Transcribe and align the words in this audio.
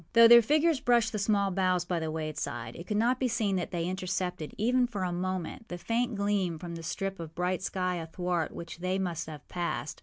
Though 0.13 0.27
their 0.27 0.41
figures 0.41 0.79
brushed 0.79 1.11
the 1.11 1.19
small 1.19 1.51
boughs 1.51 1.85
by 1.85 1.99
the 1.99 2.09
wayside, 2.09 2.75
it 2.75 2.87
could 2.87 2.97
not 2.97 3.19
be 3.19 3.27
seen 3.27 3.55
that 3.57 3.69
they 3.69 3.85
intercepted, 3.85 4.55
even 4.57 4.87
for 4.87 5.03
a 5.03 5.11
moment, 5.11 5.67
the 5.67 5.77
faint 5.77 6.15
gleam 6.15 6.57
from 6.57 6.73
the 6.73 6.81
strip 6.81 7.19
of 7.19 7.35
bright 7.35 7.61
sky 7.61 7.97
athwart 7.97 8.51
which 8.51 8.79
they 8.79 8.97
must 8.97 9.27
have 9.27 9.47
passed. 9.47 9.99